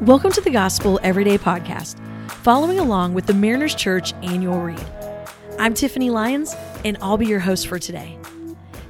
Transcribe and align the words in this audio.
Welcome 0.00 0.32
to 0.32 0.40
the 0.40 0.50
Gospel 0.50 0.98
Everyday 1.04 1.38
Podcast, 1.38 2.00
following 2.28 2.80
along 2.80 3.14
with 3.14 3.26
the 3.26 3.32
Mariners 3.32 3.76
Church 3.76 4.12
annual 4.24 4.58
read. 4.58 4.84
I'm 5.56 5.72
Tiffany 5.72 6.10
Lyons, 6.10 6.52
and 6.84 6.98
I'll 7.00 7.16
be 7.16 7.26
your 7.26 7.38
host 7.38 7.68
for 7.68 7.78
today. 7.78 8.18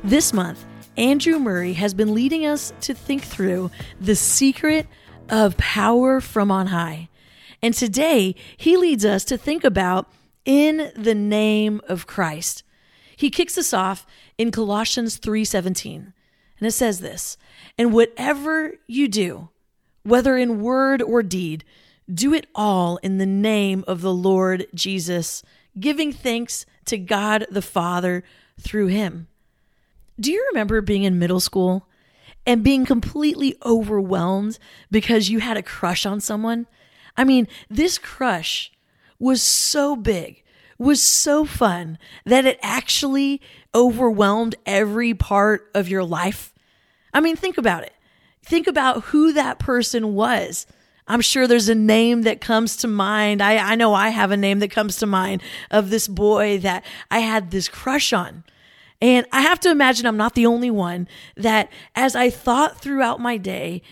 This 0.03 0.33
month, 0.33 0.65
Andrew 0.97 1.39
Murray 1.39 1.75
has 1.75 1.93
been 1.93 2.15
leading 2.15 2.47
us 2.47 2.73
to 2.81 2.95
think 2.95 3.23
through 3.23 3.71
the 4.01 4.17
secret 4.17 4.87
of 5.29 5.59
power 5.59 6.23
from 6.23 6.51
on 6.51 6.69
high. 6.69 7.11
And 7.61 7.75
today, 7.75 8.35
he 8.57 8.79
leads 8.79 9.05
us 9.05 9.27
to 9.27 9.37
think 9.37 9.63
about 9.63 10.11
in 10.47 10.91
the 10.97 11.15
name 11.15 11.83
of 11.87 12.07
Christ. 12.07 12.63
He 13.15 13.29
kicks 13.29 13.59
us 13.59 13.75
off 13.75 14.07
in 14.39 14.51
Colossians 14.51 15.19
3:17. 15.19 16.15
And 16.59 16.67
it 16.67 16.73
says 16.73 17.01
this, 17.01 17.37
"And 17.77 17.93
whatever 17.93 18.77
you 18.87 19.07
do, 19.07 19.51
whether 20.05 20.37
in 20.37 20.63
word 20.63 21.03
or 21.03 21.23
deed, 21.23 21.65
do 22.13 22.33
it 22.33 22.47
all 22.55 22.99
in 22.99 23.19
the 23.19 23.27
name 23.27 23.85
of 23.89 24.03
the 24.03 24.13
Lord 24.13 24.67
Jesus, 24.75 25.43
giving 25.79 26.13
thanks 26.13 26.67
to 26.85 26.99
God 26.99 27.47
the 27.51 27.63
Father 27.63 28.23
through 28.61 28.89
him. 28.89 29.27
Do 30.21 30.31
you 30.31 30.47
remember 30.53 30.81
being 30.81 31.03
in 31.03 31.19
middle 31.19 31.41
school 31.41 31.89
and 32.47 32.63
being 32.63 32.85
completely 32.85 33.57
overwhelmed 33.65 34.59
because 34.91 35.31
you 35.31 35.41
had 35.41 35.57
a 35.57 35.63
crush 35.63 36.07
on 36.07 36.21
someone? 36.21 36.67
I 37.17 37.25
mean, 37.25 37.49
this 37.69 37.99
crush 37.99 38.71
was 39.19 39.43
so 39.43 39.97
big, 39.97 40.43
was 40.79 41.03
so 41.03 41.45
fun 41.45 41.99
that 42.27 42.45
it 42.45 42.59
actually 42.63 43.41
overwhelmed 43.75 44.55
every 44.67 45.15
part 45.15 45.71
of 45.75 45.89
your 45.89 46.05
life. 46.05 46.53
I 47.13 47.21
mean, 47.21 47.37
think 47.37 47.59
about 47.59 47.85
it. 47.85 47.93
Think 48.45 48.67
about 48.67 49.05
who 49.05 49.33
that 49.33 49.59
person 49.59 50.15
was. 50.15 50.67
I'm 51.07 51.21
sure 51.21 51.47
there's 51.47 51.69
a 51.69 51.75
name 51.75 52.23
that 52.23 52.41
comes 52.41 52.77
to 52.79 52.89
mind. 52.89 53.43
I, 53.43 53.73
I 53.73 53.75
know 53.75 53.95
I 53.95 54.09
have 54.09 54.31
a 54.31 54.37
name 54.37 54.59
that 54.61 54.71
comes 54.71 54.97
to 54.97 55.07
mind 55.07 55.43
of 55.71 55.91
this 55.91 56.09
boy 56.09 56.59
that 56.59 56.85
I 57.11 57.21
had 57.21 57.51
this 57.51 57.69
crush 57.69 58.13
on. 58.13 58.45
And 59.03 59.27
I 59.33 59.43
have 59.43 59.61
to 59.61 59.71
imagine 59.71 60.07
I'm 60.07 60.17
not 60.17 60.35
the 60.35 60.47
only 60.47 60.71
one 60.71 61.09
that 61.37 61.71
as 61.95 62.17
I 62.17 62.31
thought 62.31 62.81
throughout 62.81 63.21
my 63.21 63.37
day, 63.37 63.83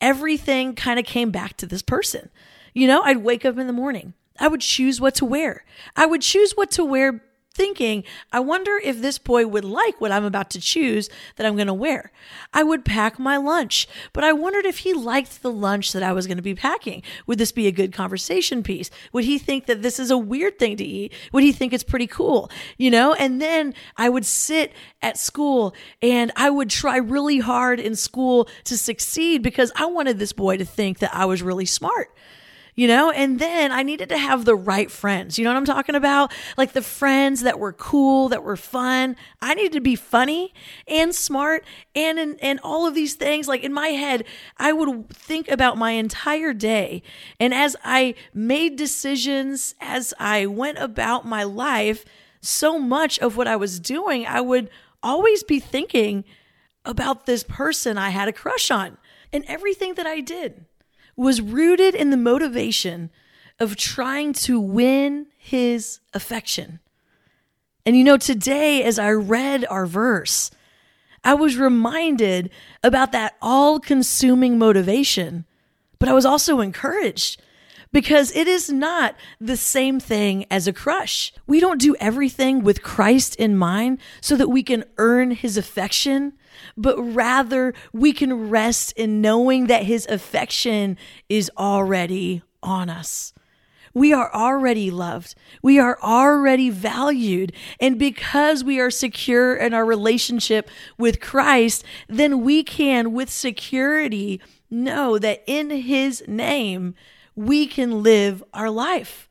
everything 0.00 0.74
kind 0.74 0.98
of 0.98 1.06
came 1.06 1.30
back 1.30 1.56
to 1.58 1.66
this 1.66 1.82
person. 1.82 2.28
You 2.74 2.86
know, 2.86 3.02
I'd 3.02 3.18
wake 3.18 3.44
up 3.44 3.58
in 3.58 3.66
the 3.66 3.72
morning. 3.72 4.14
I 4.38 4.48
would 4.48 4.60
choose 4.60 5.00
what 5.00 5.14
to 5.16 5.24
wear. 5.24 5.64
I 5.96 6.06
would 6.06 6.22
choose 6.22 6.52
what 6.52 6.70
to 6.72 6.84
wear 6.84 7.24
thinking, 7.58 8.04
I 8.32 8.38
wonder 8.38 8.80
if 8.84 9.00
this 9.00 9.18
boy 9.18 9.44
would 9.44 9.64
like 9.64 10.00
what 10.00 10.12
I'm 10.12 10.24
about 10.24 10.48
to 10.50 10.60
choose 10.60 11.10
that 11.34 11.44
I'm 11.44 11.56
going 11.56 11.66
to 11.66 11.74
wear. 11.74 12.12
I 12.54 12.62
would 12.62 12.84
pack 12.84 13.18
my 13.18 13.36
lunch, 13.36 13.88
but 14.12 14.22
I 14.22 14.32
wondered 14.32 14.64
if 14.64 14.78
he 14.78 14.94
liked 14.94 15.42
the 15.42 15.50
lunch 15.50 15.92
that 15.92 16.04
I 16.04 16.12
was 16.12 16.28
going 16.28 16.36
to 16.36 16.42
be 16.42 16.54
packing. 16.54 17.02
Would 17.26 17.38
this 17.38 17.50
be 17.50 17.66
a 17.66 17.72
good 17.72 17.92
conversation 17.92 18.62
piece? 18.62 18.90
Would 19.12 19.24
he 19.24 19.38
think 19.38 19.66
that 19.66 19.82
this 19.82 19.98
is 19.98 20.12
a 20.12 20.16
weird 20.16 20.60
thing 20.60 20.76
to 20.76 20.84
eat? 20.84 21.12
Would 21.32 21.42
he 21.42 21.50
think 21.50 21.72
it's 21.72 21.82
pretty 21.82 22.06
cool? 22.06 22.48
You 22.76 22.92
know, 22.92 23.12
and 23.14 23.42
then 23.42 23.74
I 23.96 24.08
would 24.08 24.24
sit 24.24 24.72
at 25.02 25.18
school 25.18 25.74
and 26.00 26.30
I 26.36 26.50
would 26.50 26.70
try 26.70 26.98
really 26.98 27.40
hard 27.40 27.80
in 27.80 27.96
school 27.96 28.48
to 28.64 28.78
succeed 28.78 29.42
because 29.42 29.72
I 29.74 29.86
wanted 29.86 30.20
this 30.20 30.32
boy 30.32 30.58
to 30.58 30.64
think 30.64 31.00
that 31.00 31.12
I 31.12 31.24
was 31.24 31.42
really 31.42 31.66
smart 31.66 32.14
you 32.74 32.88
know? 32.88 33.10
And 33.10 33.38
then 33.38 33.72
I 33.72 33.82
needed 33.82 34.08
to 34.10 34.18
have 34.18 34.44
the 34.44 34.54
right 34.56 34.90
friends. 34.90 35.38
You 35.38 35.44
know 35.44 35.50
what 35.50 35.56
I'm 35.56 35.64
talking 35.64 35.94
about? 35.94 36.32
Like 36.56 36.72
the 36.72 36.82
friends 36.82 37.42
that 37.42 37.58
were 37.58 37.72
cool, 37.72 38.28
that 38.28 38.42
were 38.42 38.56
fun. 38.56 39.16
I 39.40 39.54
needed 39.54 39.72
to 39.72 39.80
be 39.80 39.96
funny 39.96 40.52
and 40.86 41.14
smart 41.14 41.64
and 41.94 42.18
and, 42.18 42.38
and 42.42 42.60
all 42.62 42.86
of 42.86 42.94
these 42.94 43.14
things. 43.14 43.48
Like 43.48 43.62
in 43.62 43.72
my 43.72 43.88
head, 43.88 44.24
I 44.56 44.72
would 44.72 45.08
think 45.10 45.48
about 45.48 45.78
my 45.78 45.92
entire 45.92 46.52
day. 46.52 47.02
And 47.40 47.54
as 47.54 47.76
I 47.84 48.14
made 48.32 48.76
decisions, 48.76 49.74
as 49.80 50.14
I 50.18 50.46
went 50.46 50.78
about 50.78 51.26
my 51.26 51.44
life, 51.44 52.04
so 52.40 52.78
much 52.78 53.18
of 53.18 53.36
what 53.36 53.48
I 53.48 53.56
was 53.56 53.80
doing, 53.80 54.26
I 54.26 54.40
would 54.40 54.70
always 55.02 55.42
be 55.42 55.60
thinking 55.60 56.24
about 56.84 57.26
this 57.26 57.42
person 57.42 57.98
I 57.98 58.10
had 58.10 58.28
a 58.28 58.32
crush 58.32 58.70
on 58.70 58.96
and 59.32 59.44
everything 59.46 59.94
that 59.94 60.06
I 60.06 60.20
did 60.20 60.64
was 61.18 61.40
rooted 61.40 61.96
in 61.96 62.10
the 62.10 62.16
motivation 62.16 63.10
of 63.58 63.74
trying 63.74 64.32
to 64.32 64.60
win 64.60 65.26
his 65.36 65.98
affection. 66.14 66.78
And 67.84 67.96
you 67.96 68.04
know, 68.04 68.16
today, 68.16 68.84
as 68.84 69.00
I 69.00 69.10
read 69.10 69.66
our 69.68 69.84
verse, 69.84 70.52
I 71.24 71.34
was 71.34 71.56
reminded 71.56 72.50
about 72.84 73.10
that 73.12 73.34
all 73.42 73.80
consuming 73.80 74.58
motivation, 74.58 75.44
but 75.98 76.08
I 76.08 76.12
was 76.12 76.24
also 76.24 76.60
encouraged 76.60 77.42
because 77.92 78.30
it 78.36 78.46
is 78.46 78.70
not 78.70 79.16
the 79.40 79.56
same 79.56 79.98
thing 79.98 80.46
as 80.52 80.68
a 80.68 80.72
crush. 80.72 81.32
We 81.48 81.58
don't 81.58 81.80
do 81.80 81.96
everything 81.98 82.62
with 82.62 82.82
Christ 82.82 83.34
in 83.36 83.56
mind 83.56 83.98
so 84.20 84.36
that 84.36 84.50
we 84.50 84.62
can 84.62 84.84
earn 84.98 85.32
his 85.32 85.56
affection 85.56 86.34
but 86.76 86.98
rather 86.98 87.74
we 87.92 88.12
can 88.12 88.48
rest 88.48 88.92
in 88.92 89.20
knowing 89.20 89.66
that 89.66 89.84
his 89.84 90.06
affection 90.06 90.96
is 91.28 91.50
already 91.56 92.42
on 92.62 92.90
us. 92.90 93.32
We 93.94 94.12
are 94.12 94.32
already 94.32 94.90
loved. 94.90 95.34
We 95.62 95.78
are 95.78 95.98
already 96.02 96.70
valued. 96.70 97.52
And 97.80 97.98
because 97.98 98.62
we 98.62 98.78
are 98.78 98.90
secure 98.90 99.56
in 99.56 99.74
our 99.74 99.84
relationship 99.84 100.70
with 100.98 101.20
Christ, 101.20 101.84
then 102.08 102.42
we 102.42 102.62
can, 102.62 103.12
with 103.12 103.30
security, 103.30 104.40
know 104.70 105.18
that 105.18 105.42
in 105.46 105.70
his 105.70 106.22
name, 106.28 106.94
we 107.34 107.66
can 107.66 108.02
live 108.02 108.44
our 108.52 108.70
life. 108.70 109.28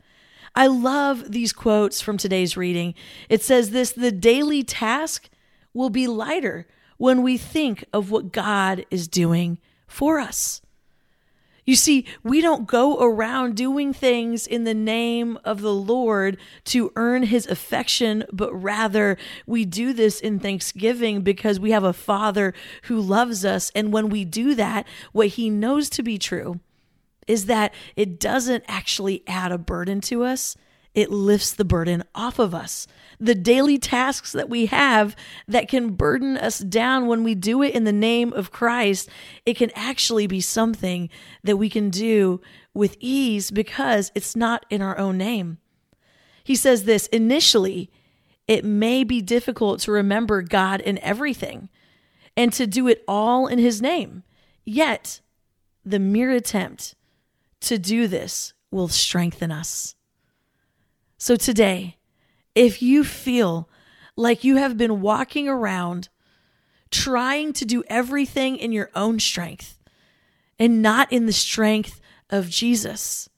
I 0.56 0.68
love 0.68 1.32
these 1.32 1.54
quotes 1.54 2.02
from 2.02 2.18
today's 2.18 2.58
reading. 2.58 2.96
It 3.30 3.44
says 3.44 3.70
this 3.70 3.92
the 3.92 4.12
daily 4.12 4.64
task 4.64 5.30
will 5.74 5.92
be 5.92 6.08
lighter 6.08 6.68
when 6.98 7.22
we 7.22 7.38
think 7.38 7.86
of 7.94 8.12
what 8.12 8.32
God 8.32 8.86
is 8.92 9.08
doing 9.08 9.60
for 9.88 10.20
us. 10.20 10.62
You 11.68 11.76
see, 11.76 12.06
we 12.24 12.40
don't 12.40 12.66
go 12.66 12.98
around 12.98 13.58
doing 13.58 13.92
things 13.92 14.48
in 14.48 14.64
the 14.64 14.74
name 14.74 15.38
of 15.44 15.60
the 15.60 15.74
Lord 15.74 16.38
to 16.66 16.94
earn 16.96 17.24
his 17.24 17.46
affection, 17.46 18.24
but 18.32 18.54
rather 18.54 19.18
we 19.46 19.66
do 19.66 19.92
this 19.92 20.22
in 20.22 20.40
thanksgiving 20.40 21.24
because 21.24 21.60
we 21.60 21.72
have 21.72 21.84
a 21.84 21.92
Father 21.92 22.54
who 22.84 23.02
loves 23.02 23.44
us. 23.44 23.70
And 23.76 23.92
when 23.92 24.08
we 24.08 24.24
do 24.24 24.56
that, 24.56 24.88
what 25.12 25.28
he 25.28 25.50
knows 25.50 25.90
to 25.90 26.04
be 26.04 26.18
true 26.18 26.62
is 27.28 27.48
that 27.48 27.74
it 27.98 28.18
doesn't 28.18 28.64
actually 28.70 29.24
add 29.28 29.52
a 29.52 29.58
burden 29.58 30.00
to 30.00 30.24
us, 30.24 30.56
it 30.98 31.12
lifts 31.12 31.54
the 31.54 31.64
burden 31.64 32.04
off 32.16 32.40
of 32.40 32.56
us. 32.56 32.88
The 33.20 33.36
daily 33.36 33.78
tasks 33.78 34.32
that 34.32 34.50
we 34.50 34.66
have 34.66 35.16
that 35.48 35.68
can 35.68 35.92
burden 35.92 36.38
us 36.38 36.58
down 36.58 37.06
when 37.06 37.24
we 37.24 37.36
do 37.36 37.62
it 37.62 37.76
in 37.76 37.84
the 37.84 37.94
name 37.94 38.34
of 38.34 38.50
Christ, 38.50 39.08
it 39.46 39.58
can 39.58 39.70
actually 39.76 40.26
be 40.26 40.42
something 40.42 41.08
that 41.44 41.58
we 41.58 41.70
can 41.70 41.92
do 41.92 42.42
with 42.74 42.98
ease 43.00 43.52
because 43.52 44.12
it's 44.16 44.36
not 44.36 44.66
in 44.72 44.82
our 44.82 44.98
own 44.98 45.20
name. 45.20 45.60
He 46.44 46.56
says 46.56 46.86
this 46.86 47.06
initially, 47.08 47.92
it 48.48 48.66
may 48.66 49.04
be 49.04 49.22
difficult 49.22 49.82
to 49.82 49.92
remember 49.92 50.42
God 50.42 50.82
in 50.82 50.98
everything 51.04 51.70
and 52.36 52.52
to 52.54 52.66
do 52.66 52.88
it 52.88 53.04
all 53.08 53.46
in 53.46 53.60
His 53.60 53.84
name. 53.84 54.24
Yet, 54.66 55.22
the 55.86 56.00
mere 56.00 56.32
attempt 56.32 56.96
to 57.62 57.78
do 57.78 58.08
this 58.08 58.54
will 58.72 58.88
strengthen 58.88 59.52
us. 59.52 59.94
So 61.18 61.36
today, 61.36 61.98
if 62.54 62.82
you 62.82 63.04
feel 63.04 63.68
like 64.16 64.44
you 64.44 64.58
have 64.58 64.78
been 64.78 65.02
walking 65.02 65.48
around 65.48 66.10
trying 66.92 67.54
to 67.54 67.66
do 67.66 67.84
everything 67.88 68.56
in 68.56 68.72
your 68.72 68.92
own 68.96 69.20
strength 69.20 69.80
and 70.60 70.82
not 70.82 71.12
in 71.12 71.26
the 71.26 71.34
strength 71.34 72.00
of 72.30 72.50
Jesus, 72.50 73.30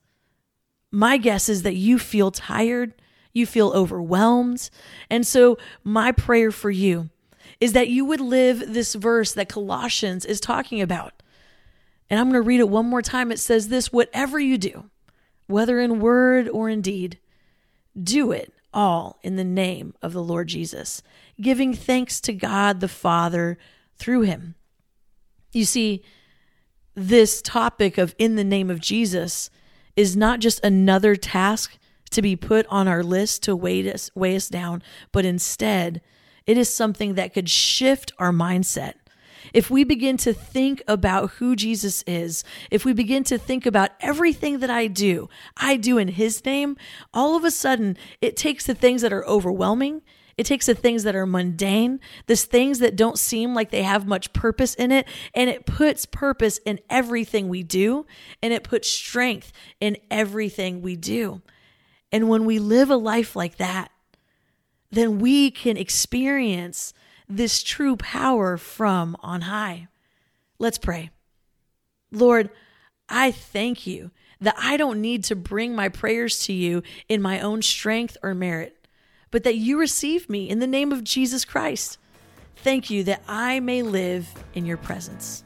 my 0.91 1.17
guess 1.17 1.47
is 1.47 1.63
that 1.63 1.75
you 1.75 1.97
feel 1.97 2.31
tired, 2.31 2.93
you 3.31 3.45
feel 3.45 3.69
overwhelmed. 3.69 4.69
And 5.09 5.25
so, 5.25 5.57
my 5.83 6.11
prayer 6.11 6.51
for 6.51 6.71
you 6.71 7.09
is 7.61 7.73
that 7.73 7.89
you 7.89 8.03
would 8.05 8.21
live 8.21 8.73
this 8.73 8.93
verse 8.93 9.33
that 9.33 9.49
Colossians 9.49 10.25
is 10.25 10.39
talking 10.41 10.81
about. 10.81 11.13
And 12.09 12.19
I'm 12.19 12.27
going 12.27 12.41
to 12.41 12.47
read 12.47 12.59
it 12.59 12.69
one 12.69 12.87
more 12.87 13.01
time. 13.01 13.31
It 13.31 13.39
says 13.39 13.69
this 13.69 13.93
whatever 13.93 14.39
you 14.39 14.57
do, 14.57 14.89
whether 15.47 15.79
in 15.79 15.99
word 15.99 16.49
or 16.49 16.69
in 16.69 16.81
deed, 16.81 17.19
do 18.03 18.31
it 18.31 18.53
all 18.73 19.19
in 19.23 19.35
the 19.35 19.43
name 19.43 19.93
of 20.01 20.13
the 20.13 20.23
Lord 20.23 20.47
Jesus, 20.47 21.01
giving 21.41 21.73
thanks 21.73 22.21
to 22.21 22.33
God 22.33 22.79
the 22.79 22.87
Father 22.87 23.57
through 23.97 24.21
him. 24.21 24.55
You 25.51 25.65
see, 25.65 26.03
this 26.95 27.41
topic 27.41 27.97
of 27.97 28.15
in 28.17 28.35
the 28.35 28.43
name 28.43 28.69
of 28.69 28.79
Jesus 28.79 29.49
is 29.95 30.15
not 30.15 30.39
just 30.39 30.63
another 30.63 31.15
task 31.15 31.77
to 32.11 32.21
be 32.21 32.35
put 32.35 32.65
on 32.67 32.87
our 32.87 33.03
list 33.03 33.43
to 33.43 33.55
weigh 33.55 33.91
us, 33.91 34.11
weigh 34.15 34.35
us 34.35 34.49
down, 34.49 34.81
but 35.11 35.25
instead, 35.25 36.01
it 36.45 36.57
is 36.57 36.73
something 36.73 37.15
that 37.15 37.33
could 37.33 37.49
shift 37.49 38.11
our 38.17 38.31
mindset. 38.31 38.93
If 39.53 39.69
we 39.69 39.83
begin 39.83 40.17
to 40.17 40.33
think 40.33 40.81
about 40.87 41.31
who 41.31 41.55
Jesus 41.55 42.03
is, 42.03 42.43
if 42.71 42.85
we 42.85 42.93
begin 42.93 43.23
to 43.25 43.37
think 43.37 43.65
about 43.65 43.91
everything 43.99 44.59
that 44.59 44.69
I 44.69 44.87
do, 44.87 45.29
I 45.57 45.77
do 45.77 45.97
in 45.97 46.09
His 46.09 46.43
name, 46.45 46.77
all 47.13 47.35
of 47.35 47.43
a 47.43 47.51
sudden 47.51 47.97
it 48.21 48.37
takes 48.37 48.65
the 48.65 48.75
things 48.75 49.01
that 49.01 49.13
are 49.13 49.25
overwhelming. 49.25 50.01
It 50.37 50.45
takes 50.45 50.67
the 50.67 50.73
things 50.73 51.03
that 51.03 51.17
are 51.17 51.25
mundane, 51.25 51.99
the 52.27 52.35
things 52.37 52.79
that 52.79 52.95
don't 52.95 53.19
seem 53.19 53.53
like 53.53 53.71
they 53.71 53.83
have 53.83 54.07
much 54.07 54.31
purpose 54.31 54.73
in 54.73 54.89
it, 54.89 55.05
and 55.35 55.49
it 55.49 55.65
puts 55.65 56.05
purpose 56.05 56.59
in 56.59 56.79
everything 56.89 57.49
we 57.49 57.61
do, 57.61 58.05
and 58.41 58.53
it 58.53 58.63
puts 58.63 58.89
strength 58.89 59.51
in 59.81 59.97
everything 60.09 60.81
we 60.81 60.95
do. 60.95 61.41
And 62.09 62.29
when 62.29 62.45
we 62.45 62.57
live 62.57 62.89
a 62.89 62.95
life 62.95 63.35
like 63.35 63.57
that, 63.57 63.91
then 64.91 65.19
we 65.19 65.51
can 65.51 65.75
experience 65.75 66.93
this 67.29 67.61
true 67.61 67.95
power 67.95 68.57
from 68.57 69.15
on 69.21 69.41
high. 69.41 69.87
Let's 70.57 70.79
pray. 70.79 71.11
Lord, 72.11 72.49
I 73.07 73.31
thank 73.31 73.85
you 73.85 74.11
that 74.41 74.55
I 74.57 74.77
don't 74.77 75.01
need 75.01 75.23
to 75.25 75.35
bring 75.35 75.75
my 75.75 75.89
prayers 75.89 76.39
to 76.45 76.53
you 76.53 76.81
in 77.07 77.21
my 77.21 77.39
own 77.39 77.61
strength 77.61 78.17
or 78.23 78.33
merit, 78.33 78.87
but 79.31 79.43
that 79.43 79.55
you 79.55 79.79
receive 79.79 80.29
me 80.29 80.49
in 80.49 80.59
the 80.59 80.67
name 80.67 80.91
of 80.91 81.03
Jesus 81.03 81.45
Christ. 81.45 81.97
Thank 82.57 82.89
you 82.89 83.03
that 83.05 83.23
I 83.27 83.59
may 83.59 83.83
live 83.83 84.27
in 84.53 84.65
your 84.65 84.77
presence. 84.77 85.43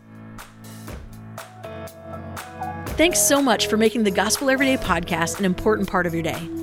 Thanks 2.95 3.19
so 3.19 3.41
much 3.41 3.67
for 3.67 3.75
making 3.75 4.03
the 4.03 4.11
Gospel 4.11 4.49
Everyday 4.49 4.77
podcast 4.77 5.39
an 5.39 5.45
important 5.45 5.89
part 5.89 6.05
of 6.05 6.13
your 6.13 6.23
day. 6.23 6.62